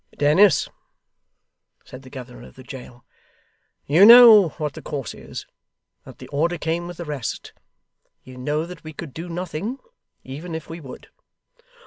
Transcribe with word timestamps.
'Dennis,' 0.17 0.67
said 1.85 2.01
the 2.01 2.09
governor 2.09 2.41
of 2.47 2.55
the 2.55 2.63
jail, 2.63 3.05
'you 3.85 4.03
know 4.03 4.49
what 4.57 4.73
the 4.73 4.81
course 4.81 5.13
is, 5.13 5.45
and 6.03 6.13
that 6.13 6.17
the 6.17 6.27
order 6.29 6.57
came 6.57 6.87
with 6.87 6.97
the 6.97 7.05
rest. 7.05 7.53
You 8.23 8.35
know 8.35 8.65
that 8.65 8.83
we 8.83 8.93
could 8.93 9.13
do 9.13 9.29
nothing, 9.29 9.77
even 10.23 10.55
if 10.55 10.67
we 10.67 10.81
would. 10.81 11.09